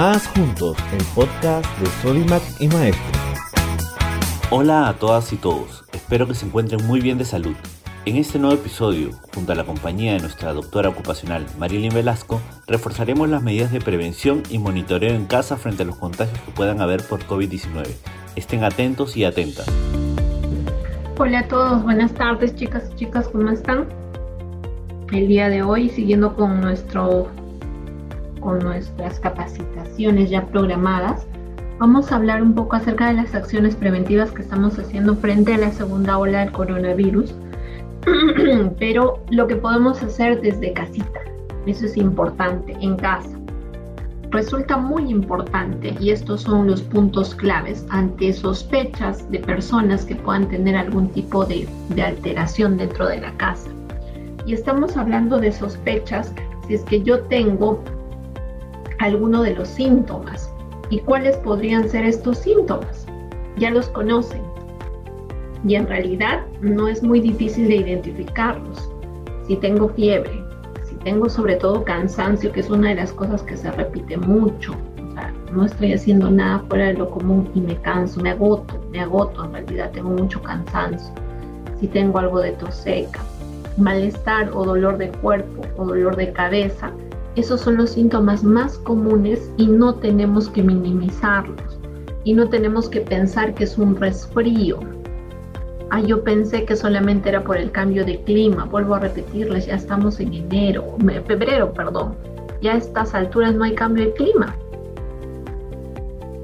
[0.00, 3.20] Más Juntos, el podcast de Solimac y Maestro.
[4.48, 7.56] Hola a todas y todos, espero que se encuentren muy bien de salud.
[8.04, 13.28] En este nuevo episodio, junto a la compañía de nuestra doctora ocupacional Marilyn Velasco, reforzaremos
[13.28, 17.02] las medidas de prevención y monitoreo en casa frente a los contagios que puedan haber
[17.02, 17.88] por COVID-19.
[18.36, 19.66] Estén atentos y atentas.
[21.18, 23.88] Hola a todos, buenas tardes chicas y chicas, ¿cómo están?
[25.10, 27.32] El día de hoy, siguiendo con nuestro
[28.40, 31.26] con nuestras capacitaciones ya programadas,
[31.78, 35.58] vamos a hablar un poco acerca de las acciones preventivas que estamos haciendo frente a
[35.58, 37.34] la segunda ola del coronavirus,
[38.78, 41.20] pero lo que podemos hacer desde casita,
[41.66, 43.38] eso es importante, en casa.
[44.30, 50.48] Resulta muy importante y estos son los puntos claves ante sospechas de personas que puedan
[50.48, 53.70] tener algún tipo de, de alteración dentro de la casa.
[54.44, 56.34] Y estamos hablando de sospechas
[56.66, 57.82] si es que yo tengo
[58.98, 60.52] alguno de los síntomas.
[60.90, 63.06] ¿Y cuáles podrían ser estos síntomas?
[63.56, 64.42] Ya los conocen.
[65.66, 68.90] Y en realidad no es muy difícil de identificarlos.
[69.46, 70.42] Si tengo fiebre,
[70.84, 74.74] si tengo sobre todo cansancio, que es una de las cosas que se repite mucho,
[75.08, 78.80] o sea, no estoy haciendo nada fuera de lo común y me canso, me agoto,
[78.90, 81.12] me agoto, en realidad tengo mucho cansancio.
[81.80, 83.20] Si tengo algo de tos seca,
[83.76, 86.92] malestar o dolor de cuerpo o dolor de cabeza,
[87.36, 91.78] esos son los síntomas más comunes y no tenemos que minimizarlos.
[92.24, 94.80] Y no tenemos que pensar que es un resfrío.
[95.90, 98.64] Ah, yo pensé que solamente era por el cambio de clima.
[98.64, 100.84] Vuelvo a repetirles, ya estamos en enero,
[101.26, 102.14] febrero, perdón.
[102.60, 104.54] Ya a estas alturas no hay cambio de clima.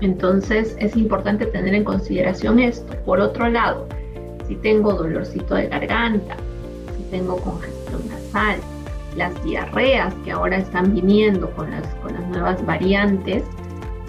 [0.00, 2.94] Entonces es importante tener en consideración esto.
[3.04, 3.86] Por otro lado,
[4.46, 6.36] si tengo dolorcito de garganta,
[6.96, 8.60] si tengo congestión nasal,
[9.16, 13.44] las diarreas que ahora están viniendo con las, con las nuevas variantes,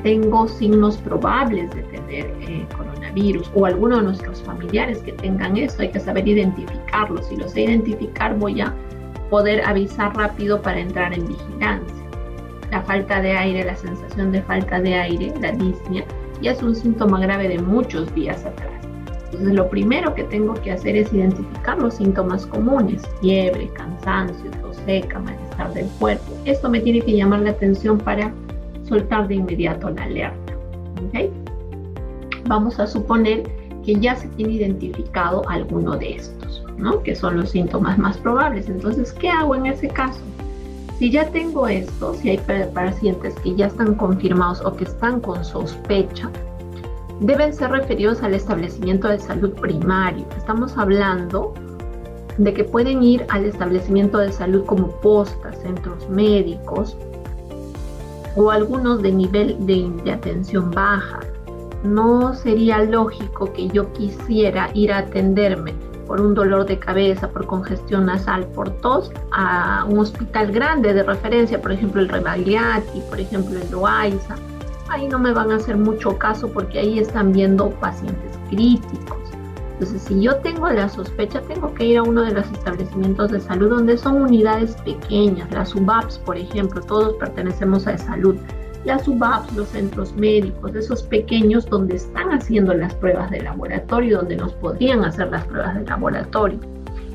[0.04, 5.82] tengo signos probables de tener eh, coronavirus o alguno de nuestros familiares que tengan esto,
[5.82, 7.26] hay que saber identificarlos.
[7.28, 8.74] Si los sé identificar, voy a
[9.30, 11.96] poder avisar rápido para entrar en vigilancia.
[12.72, 16.06] La falta de aire, la sensación de falta de aire, la disnea,
[16.42, 18.87] ya es un síntoma grave de muchos días atrás.
[19.28, 24.52] Entonces, lo primero que tengo que hacer es identificar los síntomas comunes, fiebre, cansancio,
[24.88, 26.34] seca, malestar del cuerpo.
[26.46, 28.34] Esto me tiene que llamar la atención para
[28.88, 30.54] soltar de inmediato la alerta.
[31.08, 31.30] ¿okay?
[32.48, 33.44] Vamos a suponer
[33.86, 37.04] que ya se tiene identificado alguno de estos, ¿no?
[37.04, 38.70] que son los síntomas más probables.
[38.70, 40.20] Entonces, ¿qué hago en ese caso?
[40.98, 42.40] Si ya tengo esto, si hay
[42.74, 46.32] pacientes que ya están confirmados o que están con sospecha,
[47.20, 50.26] deben ser referidos al establecimiento de salud primario.
[50.38, 51.54] Estamos hablando
[52.38, 56.96] de que pueden ir al establecimiento de salud como postas, centros médicos
[58.36, 61.20] o algunos de nivel de, atención baja.
[61.84, 65.74] No sería lógico que yo quisiera ir a atenderme
[66.06, 71.04] por un dolor de cabeza, por congestión nasal, por tos, a un hospital grande de
[71.04, 74.36] referencia, por ejemplo el Rebagliati, por ejemplo el Loaiza.
[74.90, 79.18] Ahí no me van a hacer mucho caso porque ahí están viendo pacientes críticos.
[79.74, 83.40] Entonces, si yo tengo la sospecha, tengo que ir a uno de los establecimientos de
[83.40, 88.38] salud donde son unidades pequeñas, las UBAPs, por ejemplo, todos pertenecemos a salud.
[88.86, 94.38] Las UBAPs, los centros médicos, esos pequeños donde están haciendo las pruebas de laboratorio, donde
[94.38, 96.60] nos podrían hacer las pruebas de laboratorio.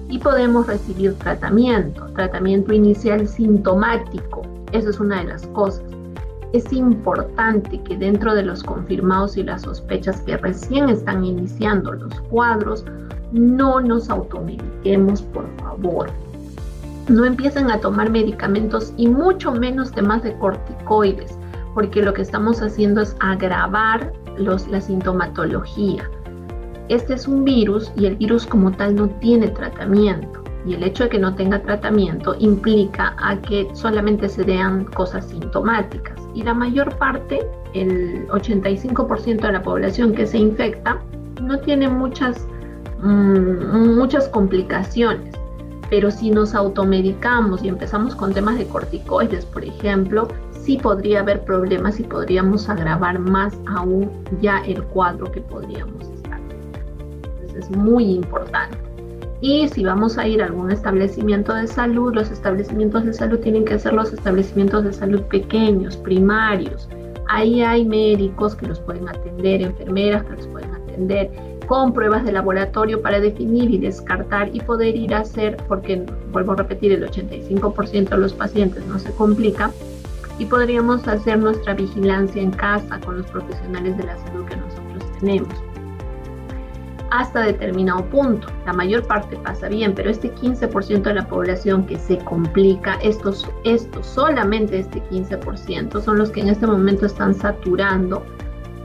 [0.09, 4.43] Y podemos recibir tratamiento, tratamiento inicial sintomático.
[4.73, 5.83] Eso es una de las cosas
[6.53, 12.21] es importante que dentro de los confirmados y las sospechas que recién están iniciando los
[12.23, 12.85] cuadros,
[13.33, 16.11] no nos automediquemos, por favor.
[17.09, 21.39] No empiecen a tomar medicamentos y mucho menos temas de corticoides,
[21.75, 26.09] porque lo que estamos haciendo es agravar la sintomatología.
[26.89, 31.05] Este es un virus y el virus como tal no tiene tratamiento y el hecho
[31.05, 36.55] de que no tenga tratamiento implica a que solamente se vean cosas sintomáticas y la
[36.55, 37.41] mayor parte,
[37.75, 40.99] el 85% de la población que se infecta,
[41.41, 42.47] no tiene muchas,
[43.03, 45.35] mm, muchas complicaciones.
[45.91, 51.45] Pero si nos automedicamos y empezamos con temas de corticoides, por ejemplo, sí podría haber
[51.45, 56.41] problemas y podríamos agravar más aún ya el cuadro que podríamos estar.
[57.41, 58.92] Entonces es muy importante.
[59.43, 63.65] Y si vamos a ir a algún establecimiento de salud, los establecimientos de salud tienen
[63.65, 66.89] que ser los establecimientos de salud pequeños, primarios.
[67.29, 71.29] Ahí hay médicos que los pueden atender, enfermeras que los pueden atender,
[71.67, 76.53] con pruebas de laboratorio para definir y descartar y poder ir a hacer, porque vuelvo
[76.53, 79.73] a repetir, el 85% de los pacientes no se complica,
[80.39, 85.19] y podríamos hacer nuestra vigilancia en casa con los profesionales de la salud que nosotros
[85.19, 85.72] tenemos
[87.13, 88.49] hasta determinado punto.
[88.65, 93.49] La mayor parte pasa bien, pero este 15% de la población que se complica, estos,
[93.65, 98.25] estos, solamente este 15% son los que en este momento están saturando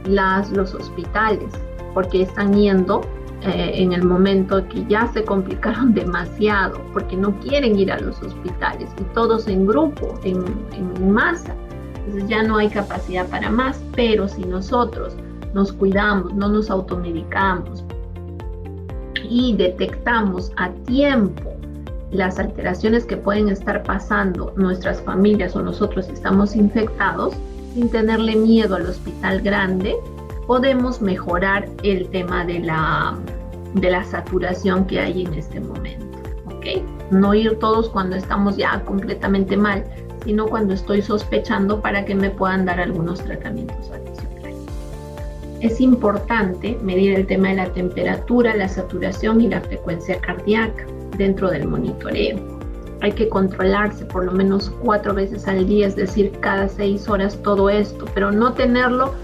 [0.04, 1.54] las, los hospitales,
[1.94, 3.00] porque están yendo
[3.42, 8.22] eh, en el momento que ya se complicaron demasiado, porque no quieren ir a los
[8.22, 11.54] hospitales y todos en grupo, en, en masa.
[12.04, 15.16] Entonces ya no hay capacidad para más, pero si nosotros
[15.54, 17.84] nos cuidamos, no nos automedicamos,
[19.28, 21.52] y detectamos a tiempo
[22.10, 27.34] las alteraciones que pueden estar pasando nuestras familias o nosotros estamos infectados,
[27.74, 29.94] sin tenerle miedo al hospital grande,
[30.46, 33.16] podemos mejorar el tema de la,
[33.74, 36.18] de la saturación que hay en este momento.
[36.46, 36.82] ¿ok?
[37.10, 39.84] No ir todos cuando estamos ya completamente mal,
[40.24, 43.90] sino cuando estoy sospechando para que me puedan dar algunos tratamientos
[45.60, 51.50] es importante medir el tema de la temperatura, la saturación y la frecuencia cardíaca dentro
[51.50, 52.38] del monitoreo.
[53.00, 57.40] Hay que controlarse por lo menos cuatro veces al día, es decir, cada seis horas
[57.42, 59.14] todo esto, pero no tenerlo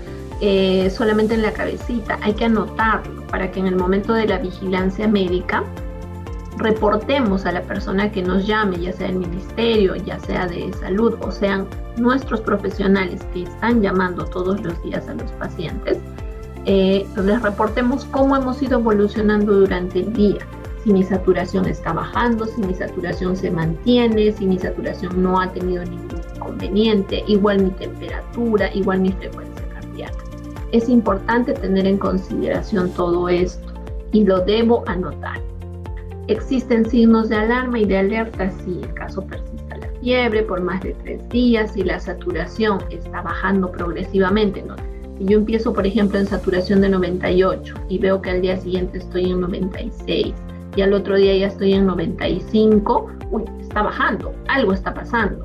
[0.40, 4.38] eh, solamente en la cabecita, hay que anotarlo para que en el momento de la
[4.38, 5.64] vigilancia médica
[6.58, 11.14] reportemos a la persona que nos llame, ya sea el ministerio, ya sea de salud
[11.20, 11.66] o sean
[11.96, 15.98] nuestros profesionales que están llamando todos los días a los pacientes,
[16.66, 20.38] eh, les reportemos cómo hemos ido evolucionando durante el día.
[20.82, 25.50] Si mi saturación está bajando, si mi saturación se mantiene, si mi saturación no ha
[25.52, 30.24] tenido ningún inconveniente, igual mi temperatura, igual mi frecuencia cardíaca.
[30.72, 33.72] Es importante tener en consideración todo esto
[34.12, 35.40] y lo debo anotar.
[36.28, 40.82] Existen signos de alarma y de alerta si el caso persista la fiebre por más
[40.82, 44.76] de tres días, si la saturación está bajando progresivamente, ¿no?
[45.18, 48.98] Si yo empiezo, por ejemplo, en saturación de 98 y veo que al día siguiente
[48.98, 50.34] estoy en 96
[50.76, 55.44] y al otro día ya estoy en 95, uy, está bajando, algo está pasando.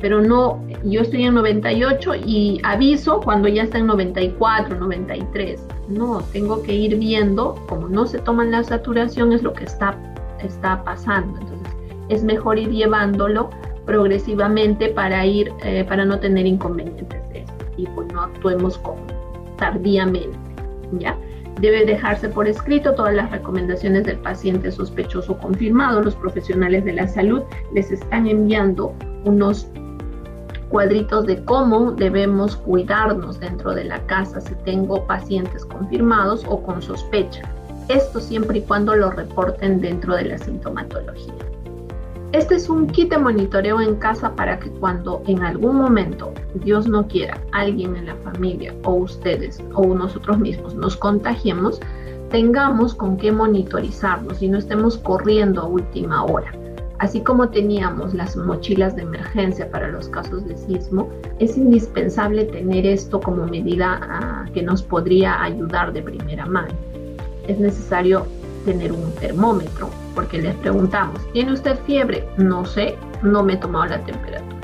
[0.00, 5.66] Pero no, yo estoy en 98 y aviso cuando ya está en 94, 93.
[5.88, 9.94] No, tengo que ir viendo, como no se toman la saturación, es lo que está,
[10.42, 11.38] está pasando.
[11.38, 11.74] Entonces,
[12.08, 13.50] es mejor ir llevándolo
[13.84, 17.20] progresivamente para ir, eh, para no tener inconvenientes
[17.80, 19.00] y pues no actuemos como
[19.60, 20.36] tardíamente,
[20.98, 21.16] ¿ya?
[21.60, 26.00] Debe dejarse por escrito todas las recomendaciones del paciente sospechoso confirmado.
[26.02, 27.42] Los profesionales de la salud
[27.74, 29.68] les están enviando unos
[30.70, 36.80] cuadritos de cómo debemos cuidarnos dentro de la casa si tengo pacientes confirmados o con
[36.80, 37.42] sospecha.
[37.88, 41.49] Esto siempre y cuando lo reporten dentro de la sintomatología.
[42.32, 46.86] Este es un kit de monitoreo en casa para que cuando en algún momento, Dios
[46.86, 51.80] no quiera, alguien en la familia o ustedes o nosotros mismos nos contagiemos,
[52.30, 56.52] tengamos con qué monitorizarnos y no estemos corriendo a última hora.
[57.00, 61.08] Así como teníamos las mochilas de emergencia para los casos de sismo,
[61.40, 66.74] es indispensable tener esto como medida ah, que nos podría ayudar de primera mano.
[67.48, 68.24] Es necesario
[68.64, 72.28] tener un termómetro, porque les preguntamos, ¿tiene usted fiebre?
[72.36, 74.60] No sé, no me he tomado la temperatura.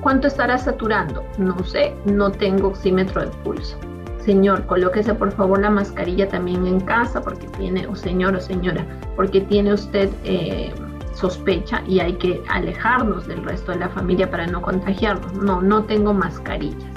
[0.00, 1.24] ¿Cuánto estará saturando?
[1.38, 3.76] No sé, no tengo oxímetro de pulso.
[4.24, 8.86] Señor, colóquese por favor la mascarilla también en casa porque tiene, o señor o señora,
[9.16, 10.72] porque tiene usted eh,
[11.14, 15.32] sospecha y hay que alejarnos del resto de la familia para no contagiarnos.
[15.34, 16.92] No, no tengo mascarillas.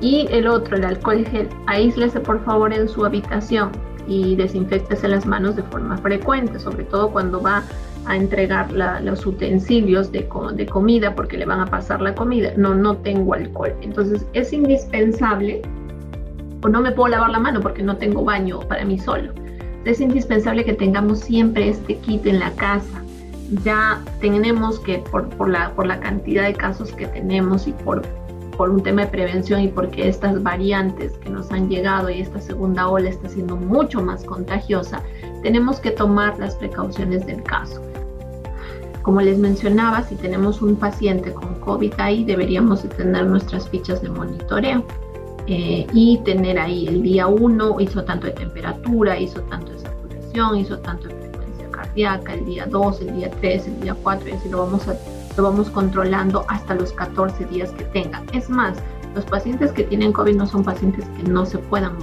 [0.00, 3.70] Y el otro, el alcohol gel, aíslese por favor en su habitación
[4.10, 7.62] y desinfectese las manos de forma frecuente, sobre todo cuando va
[8.06, 12.52] a entregar los utensilios de, de, comida porque le van a pasar la comida.
[12.56, 13.72] No, no tengo alcohol.
[13.82, 15.62] Entonces es indispensable,
[16.60, 19.32] o no me puedo lavar la mano porque no tengo baño para mí solo.
[19.84, 23.04] Es indispensable que tengamos siempre este kit en la casa.
[23.64, 28.02] Ya tenemos que, por, por, la, por la cantidad de casos que tenemos y por
[28.60, 32.42] por un tema de prevención y porque estas variantes que nos han llegado y esta
[32.42, 35.02] segunda ola está siendo mucho más contagiosa,
[35.42, 37.80] tenemos que tomar las precauciones del caso.
[39.00, 44.10] Como les mencionaba, si tenemos un paciente con COVID ahí, deberíamos tener nuestras fichas de
[44.10, 44.84] monitoreo
[45.46, 50.58] eh, y tener ahí el día 1 hizo tanto de temperatura, hizo tanto de saturación,
[50.58, 54.32] hizo tanto de frecuencia cardíaca, el día 2, el día 3, el día 4 y
[54.32, 54.98] así lo vamos a
[55.40, 58.22] lo vamos controlando hasta los 14 días que tenga.
[58.32, 58.76] Es más,
[59.14, 61.96] los pacientes que tienen COVID no son pacientes que no se puedan,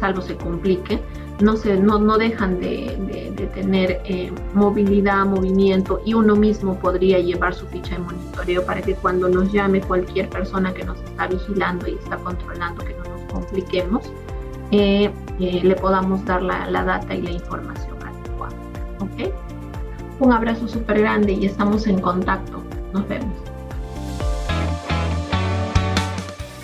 [0.00, 1.02] salvo se complique,
[1.40, 7.54] no, se, no, no dejan de, tener eh, movilidad, movimiento y uno mismo podría llevar
[7.54, 11.86] su ficha de monitoreo para que cuando nos llame cualquier persona que nos está vigilando
[11.86, 14.10] y está controlando que no nos compliquemos,
[14.70, 15.10] eh,
[15.40, 18.56] eh, le podamos dar la, la, data y la información adecuada.
[19.00, 19.45] ¿ok?
[20.18, 22.62] Un abrazo súper grande y estamos en contacto.
[22.92, 23.34] Nos vemos.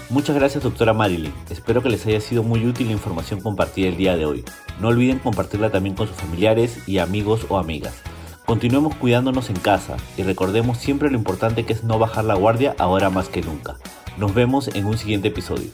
[0.08, 3.96] Muchas gracias doctora Marilyn, espero que les haya sido muy útil la información compartida el
[3.96, 4.44] día de hoy.
[4.78, 8.02] No olviden compartirla también con sus familiares y amigos o amigas.
[8.44, 12.74] Continuemos cuidándonos en casa y recordemos siempre lo importante que es no bajar la guardia
[12.78, 13.76] ahora más que nunca.
[14.18, 15.70] Nos vemos en un siguiente episodio.